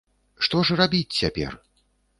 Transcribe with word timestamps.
Што 0.47 0.63
ж 0.69 0.77
рабіць 0.81 1.17
цяпер? 1.21 1.51